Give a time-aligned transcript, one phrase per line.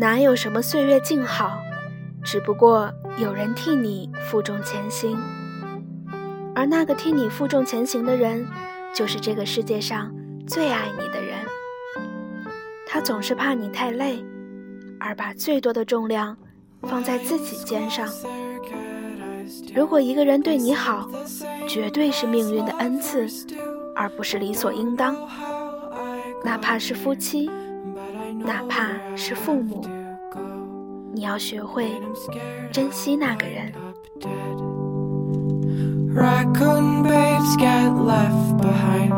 [0.00, 1.58] 哪有什么岁月静好，
[2.22, 5.18] 只不过有人替你负重前行。
[6.54, 8.46] 而那个替你负重前行的人，
[8.94, 10.14] 就是这个世界上
[10.46, 11.36] 最爱你的人。
[12.86, 14.24] 他总是怕你太累，
[15.00, 16.36] 而把最多的重量
[16.82, 18.08] 放在自己肩上。
[19.74, 21.10] 如果一个人对你好，
[21.66, 23.26] 绝对是命运的恩赐，
[23.96, 25.16] 而不是理所应当。
[26.44, 27.50] 哪怕是夫妻，
[28.44, 29.84] 哪怕是父母，
[31.13, 31.91] 你要学会
[32.71, 33.71] 珍惜那个人。
[36.13, 39.11] Raccoon babes get left behind.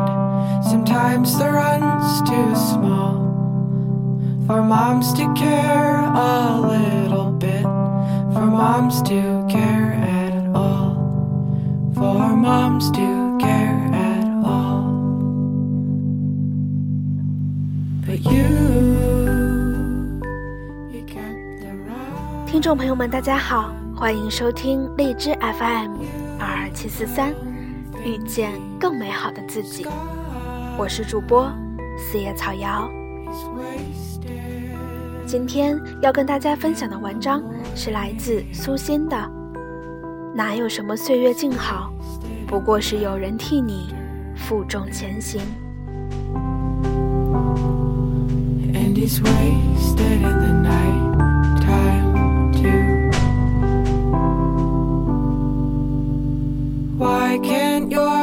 [0.64, 3.26] Sometimes the run's too small
[4.46, 7.64] for moms to care a little bit,
[8.32, 13.19] for moms to care at all, for moms to
[22.61, 25.95] 听众朋友们，大家好，欢迎收听荔枝 FM。
[26.37, 27.33] 二二七四三，
[28.05, 29.87] 遇见更美好的自己。
[30.77, 31.51] 我是主播
[31.97, 32.87] 四叶草瑶。
[35.25, 37.41] 今天要跟大家分享的文章
[37.75, 39.17] 是来自苏欣的
[40.35, 41.91] 《哪有什么岁月静好，
[42.45, 43.91] 不过是有人替你
[44.35, 45.41] 负重前行》。
[57.31, 58.20] Why can't your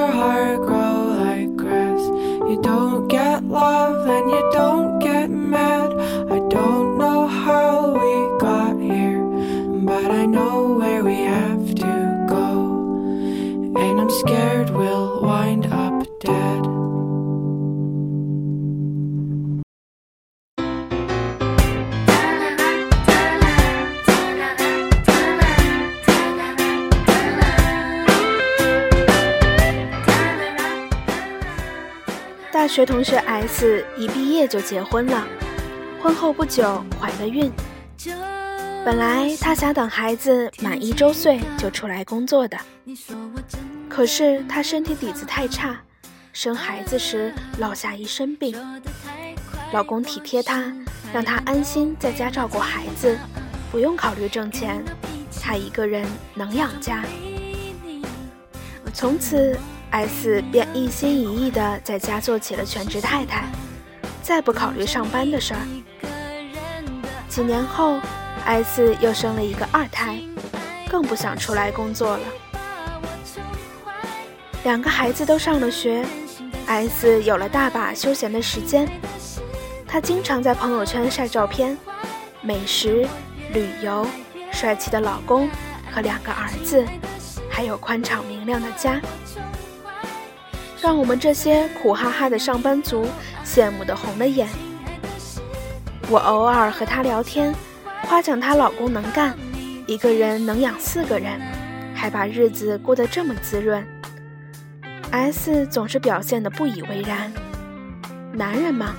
[32.68, 35.26] 学同学 S 一毕业就结婚了，
[36.02, 37.50] 婚后不久怀了孕。
[38.84, 42.58] 本来她想等孩子满一周岁就出来工作的，
[43.88, 45.80] 可是她身体底子太差，
[46.32, 48.54] 生孩子时落下一身病。
[49.72, 50.70] 老公体贴她，
[51.12, 53.18] 让她安心在家照顾孩子，
[53.72, 54.84] 不用考虑挣钱，
[55.42, 57.02] 她一个人能养家。
[58.92, 59.58] 从此。
[59.90, 63.44] S 便一心一意地在家做起了全职太太，
[64.22, 65.60] 再不考虑上班的事儿。
[67.28, 67.98] 几年后
[68.44, 70.18] ，S 又生了一个二胎，
[70.90, 72.20] 更不想出来工作了。
[74.64, 76.04] 两个孩子都上了学
[76.66, 78.88] ，S 有了大把休闲的时间。
[79.86, 81.78] 她经常在朋友圈晒照片，
[82.42, 83.06] 美食、
[83.52, 84.06] 旅游、
[84.52, 85.48] 帅气的老公
[85.90, 86.84] 和两个儿子，
[87.48, 89.00] 还有宽敞明亮的家。
[90.80, 93.06] 让我们这些苦哈哈的上班族
[93.44, 94.48] 羡慕的红了眼。
[96.10, 97.54] 我偶尔和她聊天，
[98.04, 99.36] 夸奖她老公能干，
[99.86, 101.40] 一个人能养四个人，
[101.94, 103.84] 还把日子过得这么滋润。
[105.10, 107.32] S 总是表现得不以为然。
[108.32, 108.94] 男人嘛，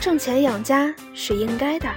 [0.00, 1.88] 挣钱养家是应该的。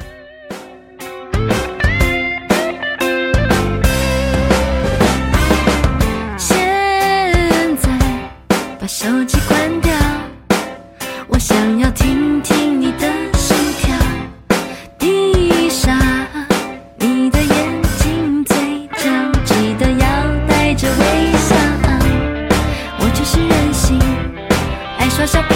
[25.26, 25.56] 爱耍小脾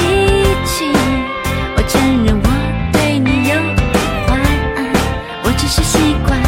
[0.65, 0.91] 气。
[1.77, 2.49] 我承认我
[2.91, 3.87] 对你有点
[4.25, 4.33] 坏，
[5.43, 6.39] 我只是习惯。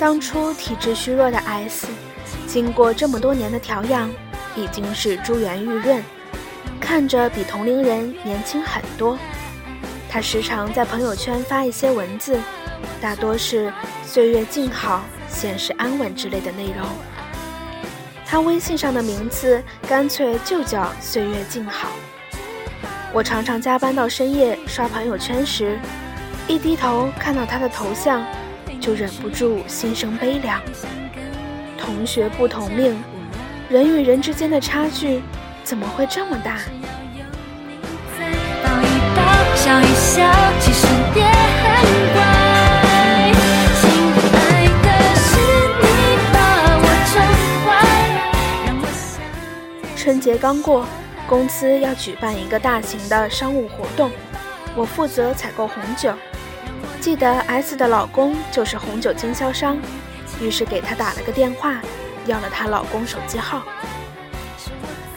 [0.00, 1.86] 当初体质虚弱的 S，
[2.48, 4.10] 经过这么多年的调养，
[4.56, 6.02] 已经是珠圆玉润，
[6.80, 9.16] 看着比同龄人年轻很多。
[10.08, 12.38] 他时常在朋友圈发一些文字，
[13.00, 13.72] 大多是
[14.04, 16.86] “岁月静好，现实安稳”之类的内容。
[18.24, 21.90] 他微信上的名字干脆就叫“岁月静好”。
[23.12, 25.78] 我常常加班到深夜刷朋友圈时，
[26.46, 28.24] 一低头看到他的头像。
[28.80, 30.62] 就忍不住心生悲凉。
[31.76, 32.96] 同学不同命，
[33.68, 35.20] 人与人之间的差距
[35.64, 36.60] 怎么会这么大？
[49.96, 50.86] 春节刚过，
[51.26, 54.10] 公司要举办一个大型的商务活动，
[54.74, 56.12] 我负责采购红酒。
[57.00, 59.76] 记得 S 的老公就是红酒经销商，
[60.40, 61.76] 于是给他打了个电话，
[62.24, 63.62] 要了她老公手机号。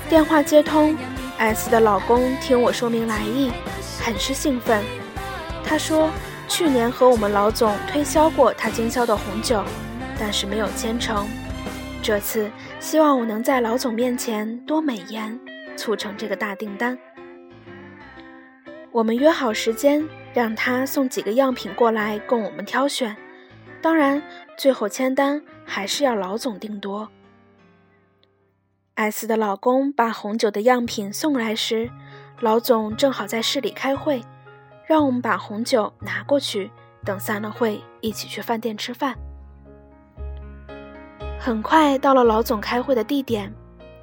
[0.09, 0.97] 电话接通
[1.37, 3.51] ，S 的老公听我说明来意，
[4.03, 4.83] 很是兴奋。
[5.63, 6.09] 他说，
[6.47, 9.63] 去年和我们老总推销过他经销的红酒，
[10.19, 11.27] 但是没有签成。
[12.01, 12.49] 这次
[12.79, 15.39] 希望我能在老总面前多美言，
[15.77, 16.97] 促成这个大订单。
[18.91, 20.03] 我们约好时间，
[20.33, 23.15] 让他送几个样品过来供我们挑选。
[23.81, 24.21] 当然，
[24.57, 27.07] 最后签单还是要老总定夺。
[28.95, 31.89] S 的老公把红酒的样品送来时，
[32.41, 34.19] 老总正好在市里开会，
[34.87, 36.71] 让我们把红酒拿过去，
[37.05, 39.15] 等散了会一起去饭店吃饭。
[41.39, 43.53] 很快到了老总开会的地点，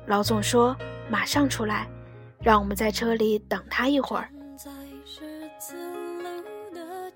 [0.06, 0.76] 老总说
[1.10, 1.88] 马上出来，
[2.40, 4.28] 让我们在车里等他一会儿。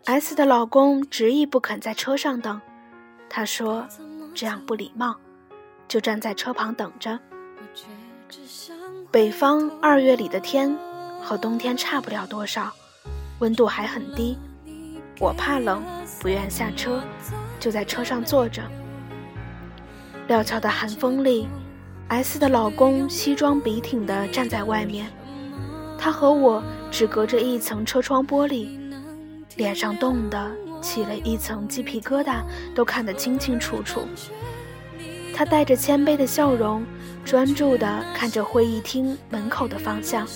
[0.04, 2.60] S 的老公执意不肯在车上等，
[3.30, 3.86] 他说
[4.34, 5.14] 这样不礼貌，
[5.86, 7.20] 就站在车旁等着。
[9.12, 10.76] 北方二月里的天
[11.22, 12.72] 和冬天差不了多少，
[13.38, 14.36] 温度还很低，
[15.20, 15.82] 我怕冷，
[16.20, 17.00] 不愿下车，
[17.60, 18.62] 就在车上坐着。
[20.26, 21.48] 料峭的寒风里
[22.08, 25.06] ，S 的老公西装笔挺地站在外面，
[25.96, 28.68] 他和我只隔着一层车窗玻璃，
[29.56, 32.42] 脸上冻得起了一层鸡皮疙瘩，
[32.74, 34.02] 都看得清清楚楚。
[35.34, 36.84] 他带着谦卑的笑容，
[37.24, 40.26] 专注地看着会议厅门口的方向。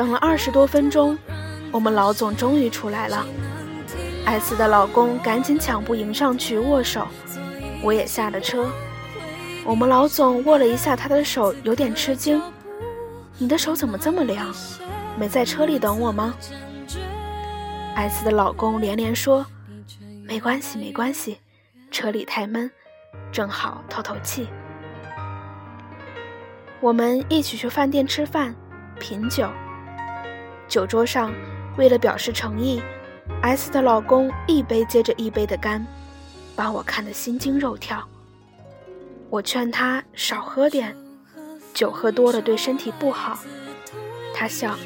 [0.00, 1.18] 等了二十多分钟，
[1.70, 3.22] 我们老总终于出来了。
[4.24, 7.06] S 的老公赶紧抢步迎上去握手。
[7.82, 8.66] 我也下了车，
[9.62, 12.40] 我们老总握了一下他的手，有点吃惊
[13.36, 14.50] ：“你的手怎么这么凉？
[15.18, 16.34] 没在车里等我吗
[17.94, 19.44] ？”S 的老公连连说
[20.24, 21.36] ：“没关系，没关系，
[21.90, 22.70] 车里太闷，
[23.30, 24.48] 正好透透气。”
[26.80, 28.54] 我们一起去饭店吃饭、
[28.98, 29.46] 品酒。
[30.70, 31.32] 酒桌上，
[31.76, 32.80] 为了表示诚意
[33.42, 35.84] ，S 的老公一杯接着一杯的干。
[36.54, 38.06] 把我看得心惊肉跳。
[39.30, 40.94] 我劝他少喝点，
[41.74, 43.38] 酒喝多了对身体不好。
[44.32, 44.76] 他笑，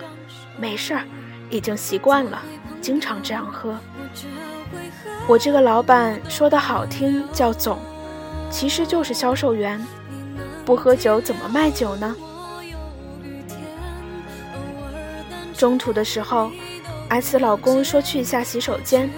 [0.56, 1.04] 没事儿，
[1.50, 2.40] 已经习惯了，
[2.80, 3.76] 经常这样喝。
[5.26, 7.78] 我这个老板说的好听叫总，
[8.50, 9.84] 其实就是销售员，
[10.64, 12.16] 不喝酒怎么卖酒呢？
[15.56, 16.50] 中途的时候
[17.08, 19.08] ，S 老公说去一下洗手间。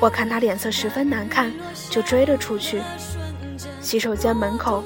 [0.00, 1.52] 我看他脸色十分难看，
[1.90, 2.80] 就追了出去。
[3.80, 4.84] 洗手间门口，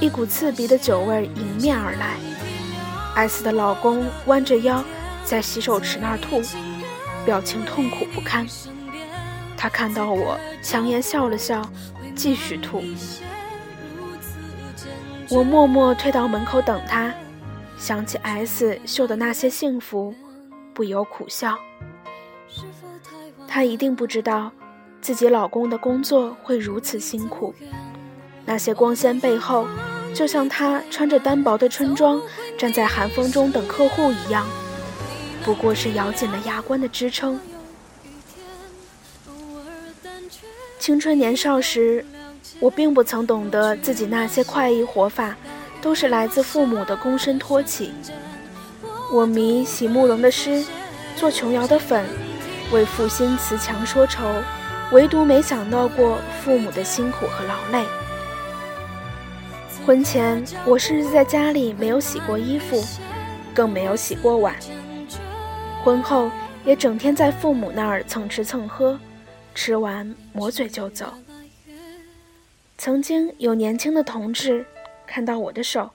[0.00, 2.16] 一股刺鼻的酒味迎面而来。
[3.14, 4.82] S 的老公弯着腰
[5.24, 6.40] 在洗手池那儿吐，
[7.24, 8.46] 表情痛苦不堪。
[9.56, 11.68] 他看到我，强颜笑了笑，
[12.14, 12.82] 继续吐。
[15.28, 17.12] 我默默退到门口等他，
[17.82, 20.14] 想起 S 秀的那些幸福，
[20.72, 21.58] 不由苦笑。
[23.48, 24.52] 她一定不知道，
[25.00, 27.52] 自己老公的工作会如此辛苦。
[28.44, 29.66] 那些光鲜背后，
[30.14, 32.22] 就像她穿着单薄的春装，
[32.56, 34.46] 站在寒风中等客户一样，
[35.44, 37.40] 不过是咬紧了牙关的支撑。
[40.78, 42.06] 青春年少时，
[42.60, 45.36] 我并不曾懂得自己那些快意活法，
[45.82, 47.92] 都是来自父母的躬身托起。
[49.12, 50.64] 我迷席慕容的诗，
[51.16, 52.06] 做琼瑶的粉。
[52.72, 54.32] 为父心辞强说愁，
[54.92, 57.84] 唯独没想到过父母的辛苦和劳累。
[59.84, 62.82] 婚前，我甚至在家里没有洗过衣服，
[63.52, 64.54] 更没有洗过碗。
[65.84, 66.30] 婚后，
[66.64, 68.98] 也整天在父母那儿蹭吃蹭喝，
[69.54, 71.12] 吃完抹嘴就走。
[72.78, 74.64] 曾经有年轻的同志
[75.12, 75.90] 看到我的手，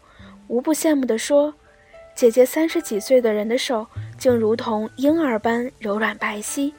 [0.47, 1.51] 无不羡慕地说
[2.13, 6.71] ：“姐姐三十几岁的人的手。”竟如同婴儿般柔软白皙，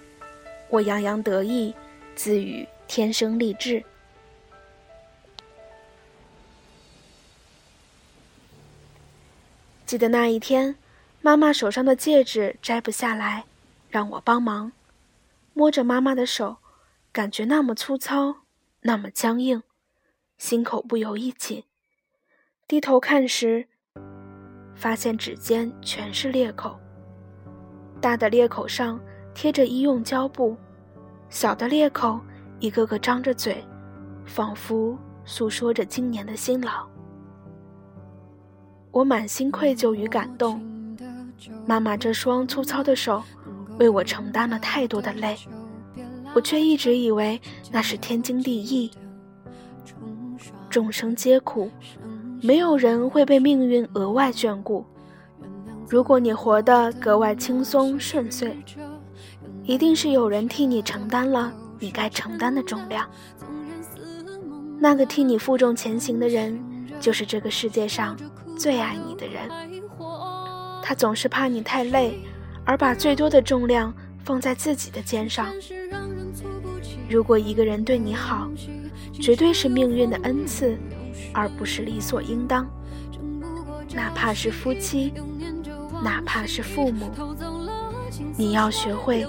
[0.71, 1.75] 我洋洋得意，
[2.14, 3.83] 自语天生丽质。
[9.85, 10.76] 记得那一天，
[11.21, 13.45] 妈妈手上的戒指摘不下来，
[13.88, 14.71] 让我帮忙，
[15.54, 16.59] 摸着妈妈的手，
[17.12, 18.42] 感觉那么粗糙，
[18.83, 19.62] 那么僵硬，
[20.38, 21.64] 心口不由一紧。
[22.68, 23.66] 低头看时，
[24.75, 26.78] 发现指尖全是裂口。
[27.98, 29.00] 大的裂口上
[29.32, 30.54] 贴着医用胶布，
[31.30, 32.20] 小的裂口
[32.60, 33.64] 一个个张着嘴，
[34.26, 36.87] 仿佛诉说着今年的辛劳。
[38.90, 40.62] 我满心愧疚与感动。
[41.66, 43.22] 妈妈这双粗糙的手，
[43.78, 45.38] 为我承担了太多的累，
[46.34, 47.40] 我却一直以为
[47.72, 48.90] 那是天经地义。
[50.68, 51.70] 众生皆苦，
[52.40, 54.85] 没有人会被命运额外眷顾。
[55.88, 58.57] 如果你活得格外轻松顺遂，
[59.64, 63.09] 一定是有人替你承担了你该承担的重量。
[64.78, 66.59] 那个替你负重前行的人，
[67.00, 68.16] 就是这个世界上
[68.57, 69.49] 最爱你的人。
[70.83, 72.18] 他总是怕你太累，
[72.64, 73.92] 而把最多的重量
[74.25, 75.49] 放在自己的肩上。
[77.11, 78.49] 如果一个人对你好，
[79.12, 80.78] 绝对是命运的恩赐，
[81.32, 82.66] 而不是理所应当。
[83.94, 85.12] 哪怕是夫妻，
[86.02, 87.11] 哪怕是父母，
[88.37, 89.26] 你要学会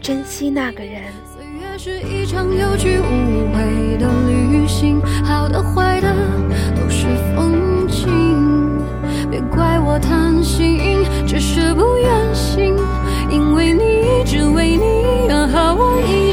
[0.00, 1.04] 珍惜那个人。
[1.34, 6.14] 岁月是一场有去无回的旅行，好的坏的
[6.74, 8.78] 都是风景。
[9.30, 12.76] 别怪我贪心，只是不愿醒，
[13.30, 16.29] 因为你只为你愿和我一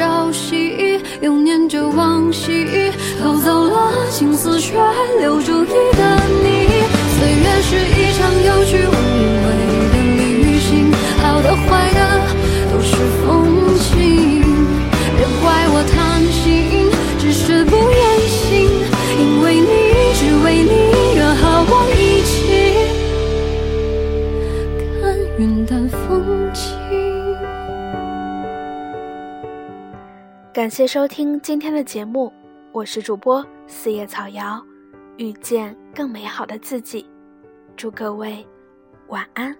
[0.00, 2.90] 朝夕，又念着往昔，
[3.20, 4.72] 偷走了青丝，却
[5.18, 6.02] 留住一个
[6.42, 6.66] 你。
[7.18, 8.96] 岁月是一场有去无
[9.44, 9.44] 回
[9.92, 10.90] 的旅行，
[11.20, 12.00] 好的坏的
[12.72, 13.28] 都是风
[13.76, 14.40] 景。
[15.18, 16.88] 别怪我贪心，
[17.18, 18.70] 只是不愿醒，
[19.20, 19.68] 因为你
[20.14, 22.32] 只为你愿和我一起
[25.02, 27.09] 看云淡风轻。
[30.52, 32.32] 感谢收听今天的节目，
[32.72, 34.60] 我是主播四叶草瑶，
[35.16, 37.08] 遇见更美好的自己，
[37.76, 38.44] 祝各位
[39.06, 39.56] 晚安。